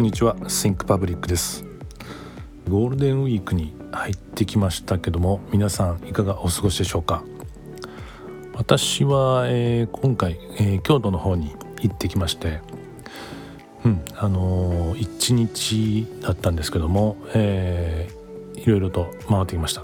[0.00, 0.34] こんにちは。
[0.34, 1.62] Think Public です。
[2.70, 7.22] ゴールデンウィークに入ってきましたけども皆さんいかがお過ごしでしょうか？
[8.54, 12.62] 私は、えー、今回、えー、京都の方に行ってきまして
[13.84, 19.82] うんあのー、1日だったんですけども、えー、いろいろと回ってきました、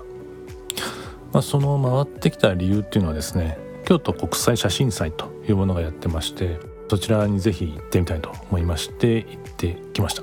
[1.31, 6.59] まあ、その回ってきた理由っていうのはですね京都国際写真祭というものがやってまして
[6.89, 10.23] そちらにぜひ行ってみたいと思いまして行ってきました。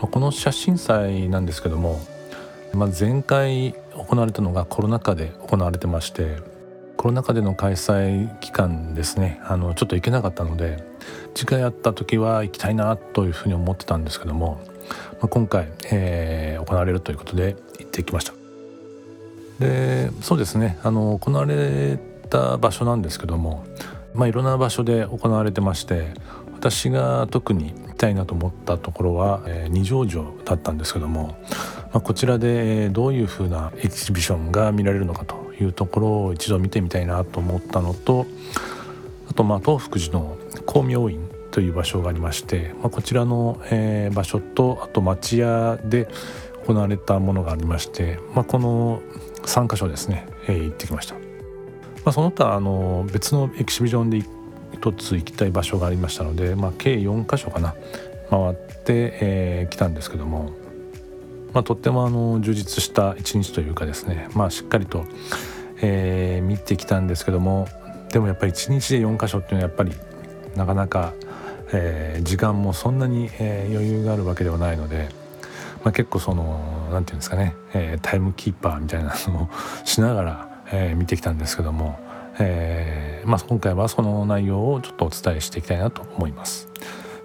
[0.00, 2.00] この写真祭なんですけども、
[2.74, 6.36] まあ、前回行われたのがコロナ禍で行われてまして
[6.96, 9.40] コロナ禍での開催期間ですね。
[9.44, 10.82] あのちょっと行けなかったので
[11.34, 14.60] 次回会った時は行きたいなというふうに思ってたんですけども、
[15.12, 18.32] まあ、今回、えー、行われるということで行ってきました。
[19.60, 20.78] でそうですね。
[20.82, 21.98] あの行われ
[22.30, 23.64] た場所なんですけども
[24.14, 26.14] まあ、いろんな場所で行われてまして
[26.54, 31.36] 私が特に行きたいなと思ったところは、えー、二条城だったんですけども、
[31.92, 38.26] まあ、こちらでどういうふうなエキシビションが見られるのかというところを一度見てみたいなと思ったのと
[39.28, 46.08] あとまあ東福寺の光明院という場所がありまして、まあ、こちらの、えー、場所とあと町屋で
[46.66, 49.02] 行われたものがありまして、まあ、この
[49.42, 51.23] 3か所ですね、えー、行ってきました。
[52.04, 54.22] まあ、その他あの別のエキシビジョンで
[54.72, 57.74] 一つ行きたい場所がありましたので、まあ、計4か所かな
[58.28, 60.50] 回って、えー、来たんですけども、
[61.54, 65.06] まあ、とってもあの充実した一日というかですね、まあ、しっかりと、
[65.80, 67.68] えー、見てきたんですけども
[68.10, 69.92] でもやっぱり1日で4か所っていうのはやっぱり
[70.56, 71.14] なかなか、
[71.72, 75.08] えー、時間もそんなに、えー、余裕があるわけではないので、
[75.82, 79.48] まあ、結構その何て言うんですかね、えー、タイムキーパーみたいなのを
[79.86, 81.98] しながらえー、見てきたんですけども、
[82.38, 86.68] えーまあ、今回はその内容をちょっとお伝えしていきたいなと思います。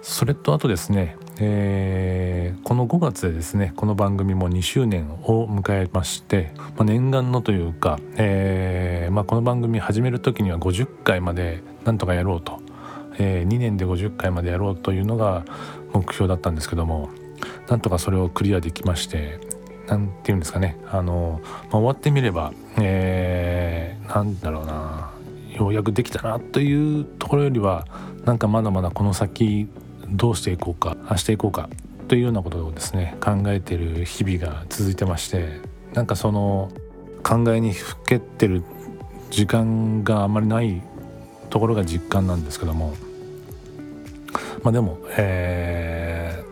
[0.02, 12.60] それとあとですね、えー、この5月でですねこの番組も2周年を迎えまして、まあ、念願のというか、えーまあ、この番組始める時には50回までなんとかやろうと、
[13.18, 15.44] えー、2年で50回までやろうというのが
[15.92, 17.10] 目標だったんですけども
[17.68, 19.38] なんとかそれをクリアできまして
[19.90, 20.78] 何て言うんですかね。
[20.88, 25.10] あの、まあ、終わってみれば、えー、なんだろうな。
[25.50, 27.86] ようやくできたなというところよりは
[28.24, 29.68] なんかまだまだこの先
[30.08, 31.68] どうしていこうかあしていこうか
[32.08, 35.60] というようなことをですね考えてる日々が続いてまして
[35.92, 36.70] なんかその
[37.22, 38.62] 考えにふけってる
[39.30, 40.82] 時間があんまりない
[41.50, 42.94] ところが実感なんですけども。
[44.62, 46.44] まあでも、え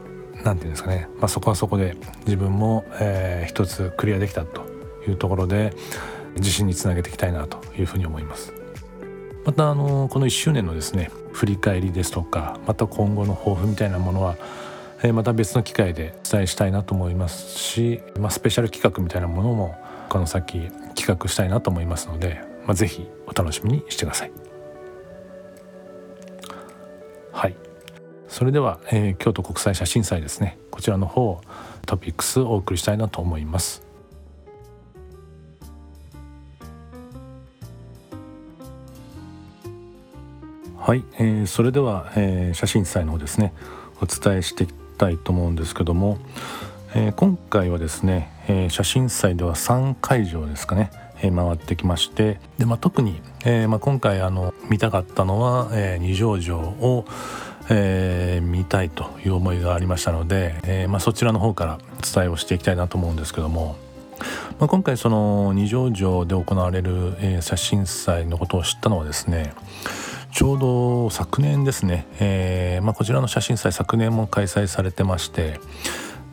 [0.45, 4.67] 何て言うんですかね、まあ、そこはそこで自分も、えー、一つクリアできたと
[5.07, 5.75] いうところで
[6.37, 8.53] 自信につなげていきたいなというふうに思います。
[9.45, 14.37] またあのこの1周年のですね振り返りですとかまた今後の抱負みたいなものは
[15.15, 19.77] また別の機会でお伝えしたいなと思いますし、まあ、スペシャル企画みたいなものも
[20.09, 24.33] この先企画したいなと思いますので、まあ、ぜひお楽しみにしてください。
[27.33, 27.68] はい
[28.29, 30.59] それでは、えー、京都国際写真祭ですね。
[30.71, 31.41] こちらの方
[31.87, 33.83] トピックスお送りしたいなと思います。
[40.77, 43.53] はい、えー、それでは、えー、写真祭の方ですね。
[44.01, 46.19] お伝えしていきたいと思うんですけども、
[46.95, 50.91] えー、今回はですね、えー、写真祭では3会場ですかね、
[51.23, 57.05] えー、回ってきましてで、まあ、特に、えーまあ、今回あの見たかったのは、えー、二条城を
[57.71, 63.77] えー、見たいという思いがありましたので、えーまあ、そちらの方からお伝えをしていきたいなと思うんですけども、
[64.59, 69.53] まあ、今回その二条城で行われる、えー、写真祭のことを知ったのはですね
[70.33, 75.61] ちょうど昨年ですね、えーまあ、こちらの写真祭昨年も開催されてまして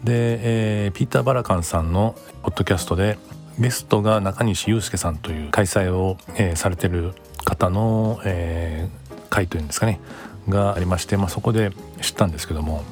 [0.04, 3.18] で、えー、ピーター・バラカンさんのポッドキャストで
[3.58, 7.14] ゲストが中西祐介さんという開催を、えー、されてる
[7.46, 10.00] 方の、えー、会というんですかね
[10.50, 11.72] がありまして、まあ、そこで
[12.02, 12.84] 知ったんですけども、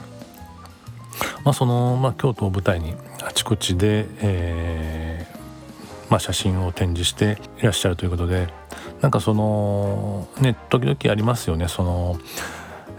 [1.43, 5.43] まあ、その、まあ、京都を舞台にあちこちで、えー
[6.09, 8.47] まあ、写真を展示していらっしゃるということで
[9.01, 11.67] なんかそのね時々ありますよね。
[11.67, 12.17] その、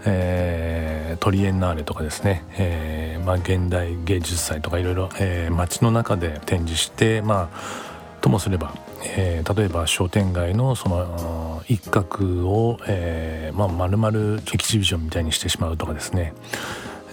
[0.05, 16.33] えー、トリエンナーレとかですね、えーまあ、現代芸術祭とかいろいろ、え、街の中で展示してまあともすれば、え、例えば商店街のその一角を、えーまあ、丸々エキシビジョンみたいにしてしまうとかですね、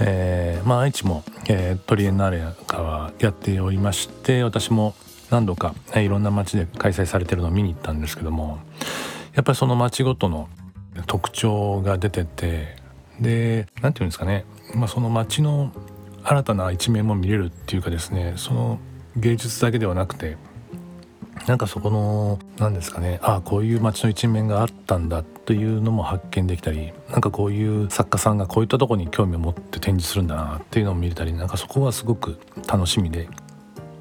[0.01, 4.95] えーまあ、愛知も、えー、トリエンナーレかはやっておりまして私も
[5.31, 8.59] 何度か、え、いろんな街で開催されてるのを見に行ったんですけども
[9.35, 10.49] やっぱりその街ごとの
[11.07, 12.77] 特徴が出てて
[13.21, 14.45] で何て言うんですかね、
[14.75, 15.73] まあ、その街の
[16.23, 18.79] 新たな一面も見れるっていうかですねその
[19.17, 20.37] 芸術だけではなくて
[21.47, 23.19] なんかそこの何ですかね。
[23.23, 33.29] ああこういう街の一面があったんだというのも発見できたりなんかこういう作家さんがこういったとこに興味を持って展示するんだなっていうのを見れたりなんかそこはすごく楽しみで。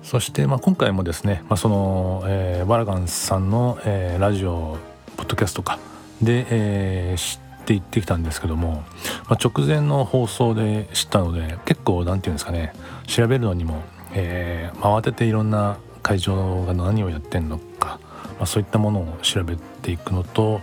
[0.03, 4.77] そしてまあ今回もですね、まあ、その、えー、バラガンさんの、えー、ラジオ
[5.15, 5.77] ポッドキャストか。
[6.23, 8.83] で、えー、知って行ってきたんですけども、
[9.29, 12.73] まあ、直前の放送で知ったので結構何て言うんですかね
[13.05, 13.83] 調べるのにも、
[14.13, 17.99] えー、慌てていろんな会場が何をやってんのか、
[18.37, 20.61] まあ、そういったものを調べていくのと、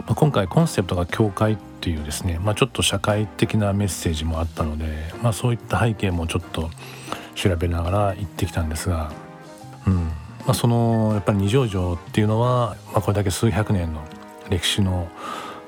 [0.00, 4.86] まあ、今回コンセプトが教会っていうですね、まあ、ちょっと社会的なメッセージもあったので、
[5.22, 6.70] まあ、そういった背景もちょっと
[7.34, 9.12] 調べながら行ってきたんですが、
[9.86, 9.94] うん
[10.46, 14.04] まあ、そのやっぱり二条城っていうのは、まあ、これだけ数百年の
[14.48, 15.08] 歴史の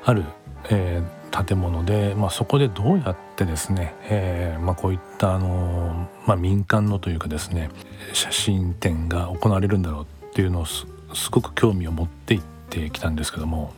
[0.04, 0.24] ある、
[0.70, 7.70] えー、建物で、まあ、そこでどうやってですね、えーまあ、こういったあの、まあ、民間のというかですね
[8.12, 10.86] 写真展が行われるんだろうっていうのをす
[11.30, 12.40] ごく興味を持っていっ
[12.70, 13.72] てきたんですけども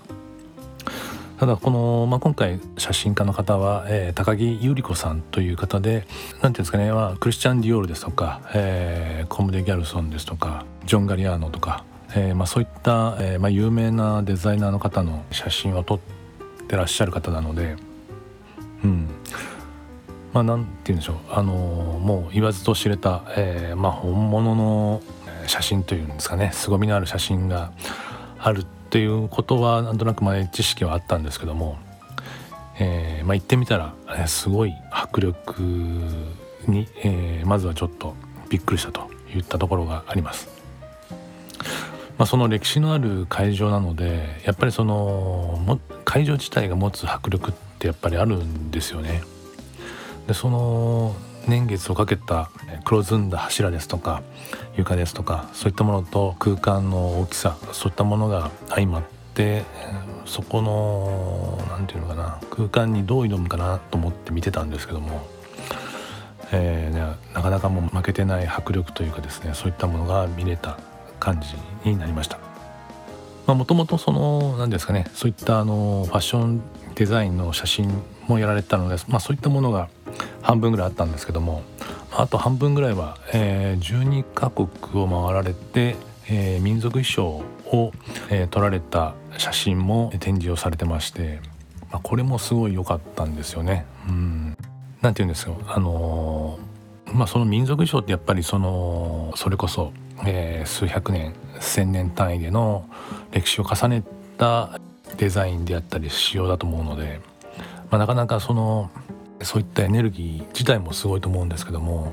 [1.38, 6.06] ただこの、まあ、今回写真家の方は、えー、高木由里子さんという方で
[6.41, 16.20] 何ていうんですかね、まあ、クリスチャン・ディオールですとか、えー、コムデ・ギャルソンですとかジョン・ガリアーノとか、えーまあ、そういった、えーまあ、有名なデザイナーの方の写真を撮って
[16.71, 17.77] ってらっしゃる方なので
[18.85, 19.09] うん。
[20.33, 21.17] まあ何て言うんでしょう。
[21.31, 25.03] あのもう言わずと知れた、えーまあ、本物の
[25.49, 26.51] 写真というんですかね。
[26.55, 27.73] 凄みのある写真が
[28.39, 31.79] あるっていうことはなんとなく前知識はあったんですけども、
[32.79, 35.63] えーまあ、行ってみたら、えー、すごい迫力
[36.69, 38.15] に、えー、まずはちょっと
[38.49, 40.49] びっくりしたといったところがあります。
[42.17, 49.23] まあ、その歴史のある会場なのでやっぱりその会場自体が持つ迫力ってやっぱりあるんですよね。
[50.27, 51.15] でその
[51.47, 52.51] 年月をかけた
[52.85, 54.25] 黒ずんだ柱ですとか
[54.77, 59.03] 床ですとかそういったものと空間の大きさそういったものが相まっ
[59.35, 59.62] て
[60.27, 65.25] そこの何て言うのかな空間にどう挑むかなと思って見てたんですけども、
[66.51, 70.77] えー、なかなかもう負けてない迫力というかですねそういったものが見れた
[71.21, 71.55] 感じ
[71.89, 72.50] になりました。
[73.55, 76.62] もともとその何ですかねそういったあのファッション
[76.94, 77.91] デザインの写真
[78.26, 79.88] もやられたので、まあ、そういったものが
[80.43, 81.62] 半分ぐらいあったんですけども
[82.12, 84.69] あと半分ぐらいは、えー、12カ国
[85.02, 85.97] を回られて、
[86.29, 87.93] えー、民族衣装を、
[88.31, 91.41] えー、撮られた写真も展示をされてまして、
[91.91, 93.87] まあ、これもすごい良かったんですよね。
[94.08, 94.56] うん
[95.00, 96.40] なんて言うんですよあのー、
[97.12, 99.93] まあその民族衣装ってやっぱりそのそれこそ、
[100.27, 102.89] えー、数百年千年単位での
[103.33, 104.03] 歴史を重ね
[104.39, 104.81] た
[105.17, 107.21] デザインであったり仕様だと思うので、
[107.91, 108.91] まあ、なかなかその
[109.43, 112.12] そういったエネルギー自体もすごいと思うんですけども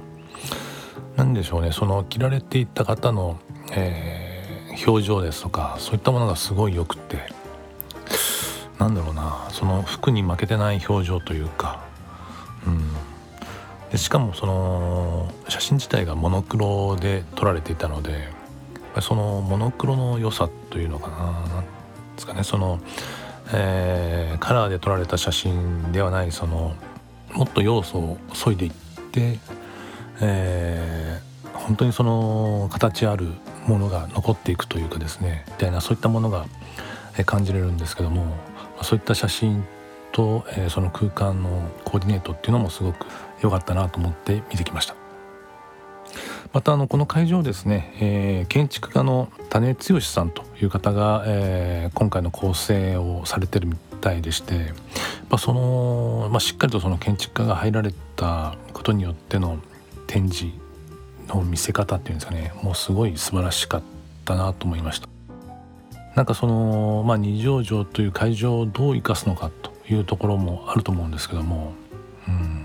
[1.16, 3.40] 何でしょうねその着られていった方の、
[3.74, 7.20] えー、表情ですとかそういったものがすごいよくって
[8.80, 11.84] なんだろうなその服に負けてない表情というか、
[12.66, 12.90] うん、
[13.92, 18.30] でしかもその写真自体がモノクロで撮られていたので
[19.02, 21.18] そのモノクロの良さというのかな
[21.56, 21.70] なんで
[22.18, 22.44] すかね。
[22.44, 22.80] その、
[23.54, 26.76] えー、カラーで撮られた写真ではないその
[27.34, 28.72] もっと要素を削いでいっ
[29.12, 29.40] て、
[30.22, 33.28] えー、本当にその形ある
[33.68, 36.46] ものが残っていくというかですねみたいなそういったものが
[37.26, 38.26] 感じれるんですけども
[38.82, 39.64] そういった写真
[40.12, 43.06] と、えー、その空間のコーディネートっていうのもすごく
[43.42, 44.96] 良かったなと思って見てきました。
[46.54, 54.72] またあのこの会場ですね、えー、建築家の種剛さんという方が、えー、今回の構成をされてるみたいでして、
[55.30, 59.60] ま、その、まあ、しっかりとその建築家が入られたことによっての
[60.08, 60.56] 展示
[61.28, 63.82] の見せ方っていうんですかねもうすごい素晴らしかっ
[64.24, 65.08] たなと思いました。
[66.16, 71.74] なんかその、まあ、二条城という会場をどう生かすのかというところもあると思うんですけども、
[72.28, 72.57] うん、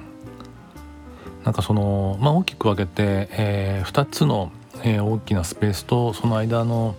[1.44, 4.52] なんかその、まあ、大きく分けて、えー、2つの、
[4.84, 6.96] えー、大きなスペースとその間の、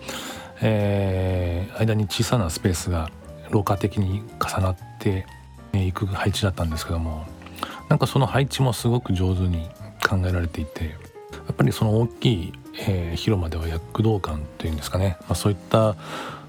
[0.60, 3.10] えー、間に小さなスペースが
[3.50, 5.26] 廊下的に重なって
[5.72, 7.26] いく配置だったんですけども
[7.88, 9.68] なんかその配置もすごく上手に
[10.06, 10.90] 考えられていてや
[11.52, 12.52] っぱりその大きい、
[12.86, 15.96] えー、広間では躍動感っていうんですかね、まあ、そういった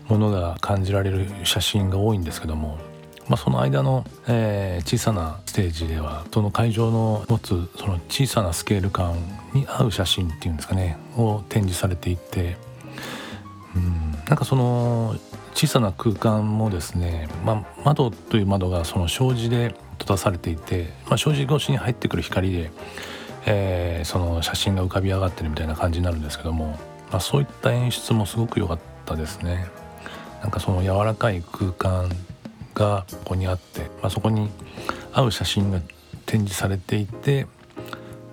[0.08, 2.78] ものが感じられる写真が多いんですけども、
[3.28, 9.16] まあ、その間の、えー、小さなステージではその会場の持つその小さなスケール感
[9.54, 12.58] に合う写真っていうんですかねを展示されていて
[13.76, 15.16] うんなんかその
[15.56, 22.72] 小さな空間もですね、まあ、窓という窓がその障子で閉ざされていて、まあ、障子越しに入ってくる光で、
[23.46, 26.78] えー、その写真が浮かび上がってるみたいな感じになるんですけども、
[27.10, 29.68] まあ、そういった演出もすごく良かったですね。
[30.42, 32.10] なんかその柔らかい空間
[32.76, 34.50] がここにあって、まあ、そこに
[35.14, 35.80] 合う写真が
[36.26, 37.48] 展示されていて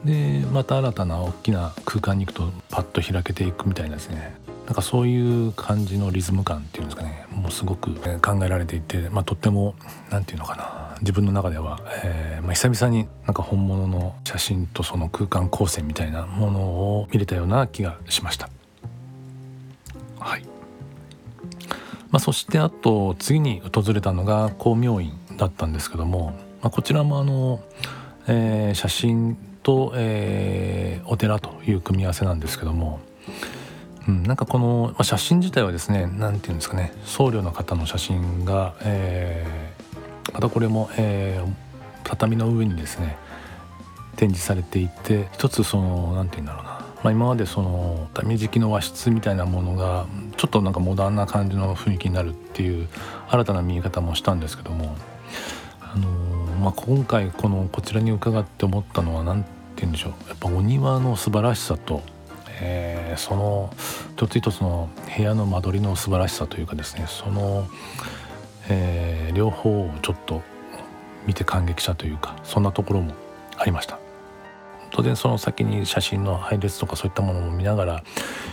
[0.04, 4.42] でまた新たな大きな空間に行くとパッと開けていくみたいなですね。
[4.66, 7.26] なんかそういう感じのリズム感っていうんですかね。
[7.30, 9.75] もうすごく考えられていて、まあ、とっても
[10.11, 10.96] 何て言うのかな。
[11.00, 18.49] 自分の中では、えーまあ、久々になんか本物の写真とその空間光線みたいなものを見れたような気がしました。
[20.20, 20.51] はい。
[22.12, 27.61] まあ、そしてあと次に訪れたのが光明院だったんですけども、まあ、こちらもあの、
[28.28, 33.00] えー、写真と、えー、お寺という組み合わせなんですけども、
[34.07, 41.42] うん、なんかこの、まあ、写真自体はですね何て言うんですかね僧侶の方の写真が、えー、またこれも、え、
[42.04, 43.16] 畳の上にですね
[44.16, 50.06] 展示されていて一つその何て言うんだろうな、まあ、今までその畳敷きの和室みたいなものが
[50.37, 52.88] ちょっとなんかモダンな感じの雰囲気になるっていう
[53.28, 54.97] 新たな見え方もしたんですけども、
[55.80, 56.09] あの、
[56.61, 60.28] まあ、今回このこちらに伺って思ったのは何て言うんでしょう。
[60.28, 62.02] やっぱお庭の素晴らしさと
[62.64, 63.75] えー、その
[64.12, 67.66] 一つ一つの部屋の間取りの素晴らしさというかですねその、
[68.68, 70.42] えー、両方をちょっと
[71.26, 73.14] 見て感激したというかそんなところも
[73.56, 74.01] ありました。
[74.92, 78.04] 当然その先に写真の配列とかそういったものも見ながら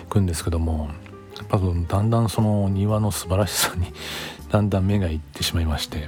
[0.03, 0.89] 行くんですけども
[1.37, 3.93] やっぱだんだんその庭の素晴らしさに
[4.49, 6.07] だんだん目がいってしまいまして、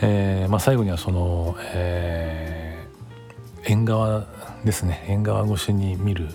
[0.00, 4.24] えーまあ、最後にはその、えー、縁側
[4.64, 5.04] ですね。
[5.08, 6.28] 縁側越しに見る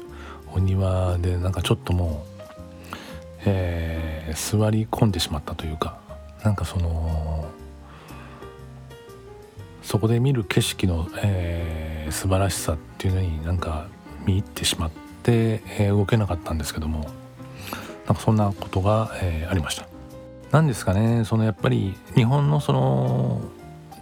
[0.53, 2.41] お庭でなんかちょっともう、
[3.45, 5.97] えー、座り込んでしまったというか
[6.43, 7.45] なんかその
[9.89, 13.87] そこで見る景色の、えー、素晴らしさっていうのになんか
[14.23, 14.91] 見入ってしまっ
[15.23, 17.09] て、えー、動けなかったんですけども
[18.05, 19.87] なんかそんなことが、えー、ありました。
[20.51, 23.41] なんですかねそのやっぱり日本のその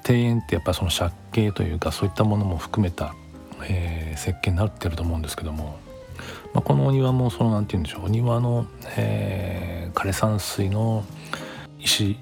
[0.05, 3.15] 庭園ってやっぱその借景というかそういったものも含めた、
[3.63, 5.79] えー、設計になってると思うんですけども
[6.53, 8.65] まあ、このお庭もその何て言うんでしょうお庭の、
[8.97, 11.05] えー、枯山水の
[11.79, 12.17] 石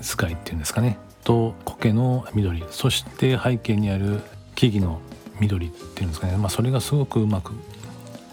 [0.00, 4.20] 使いっていうんですかねと苔の緑そして背景にある
[4.54, 5.00] 木々の
[5.40, 7.52] 緑っていうんですかね、まあ、それがすごくうまく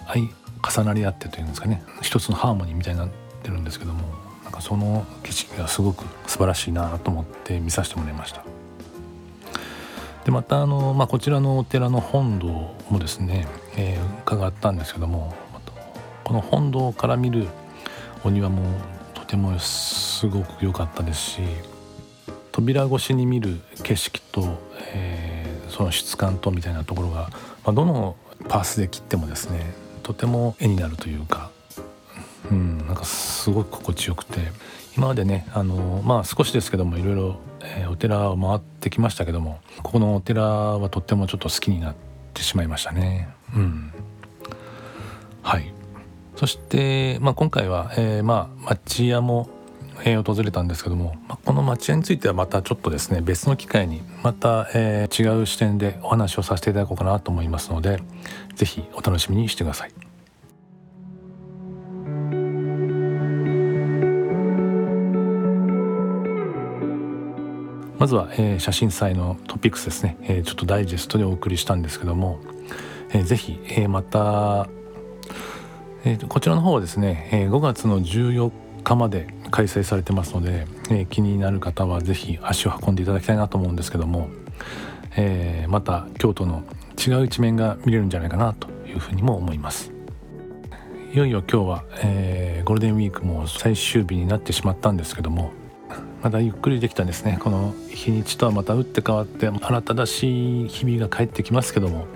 [0.08, 0.28] 相
[0.82, 3.10] 重なり合ってというんですかね一つのハーモニーみたいになっ
[3.44, 4.02] てるんですけども
[4.44, 8.44] なんかその景色がすごく素晴らしいなと思って見させてもらいました。
[10.26, 15.34] でまたあの、まあ、こちらのお寺の本堂もですね、えー、伺ったんですけども
[16.28, 17.48] この本堂から見る
[18.26, 18.62] お庭も
[19.14, 21.42] とてもすごく良かったですし
[22.58, 24.58] 扉越しに見る景色と、
[24.94, 27.30] えー、その質感とみたいなところが、
[27.64, 28.16] まあ、どの
[28.50, 31.52] パースで切ってもですねとても絵になるというか、
[32.50, 34.40] うん、なんかすごく心地よくて
[34.98, 41.96] 今までねあのまあ少しですけどもいろいろえー、お寺を回ってきましたけどもここのお寺はとってもちょっと好きになっ
[42.34, 43.30] てしまいましたね。
[43.56, 43.92] うん、
[45.42, 45.74] はい
[46.36, 49.50] そして、まあ、今回は、えー、まあ町屋も、
[50.06, 58.02] え、訪れたんですけども、まあ、この町屋についてはまたちょっとですね別の機会にまた、えー、違う視点でお話をさせていただこうかなと思いますので
[58.56, 59.92] 是非お楽しみにしてください。
[67.98, 72.40] まずは、えー、写真祭のトピックスですね、えー、ちょっとダイジェストでお送りしたんですけども、
[73.10, 74.70] えー、ぜひ、えー、また、
[76.06, 78.52] えー、こちらの方はですね、えー、5月の14
[78.84, 84.30] 日まで開催されてますので、えー、気になる方はぜひ足を運んでいただきたいなと思うんですけども、
[85.16, 86.64] えー、また京都の
[86.98, 89.92] 違う一面が見れるんじゃないかなというふうにも思います。
[91.14, 95.52] いよいよ今日は、えー、ゴールデンウィークも最終日になってしまったんですけども
[96.22, 102.08] またゆっくりできたですねこの日にちとはまた打って変わって新たらしい日々が帰ってきますけども、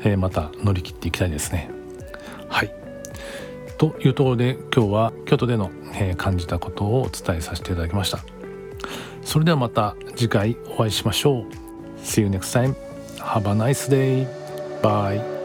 [0.00, 1.79] えー、また乗り切っていきたいですね。
[3.80, 8.18] というところで今日は京都での、え、感じたことをお伝えさせていただきました。
[9.22, 11.46] それではまた次回お会いしましょう。
[12.04, 12.74] See you next time.
[13.16, 14.26] Have a nice day.
[14.82, 15.39] Bye.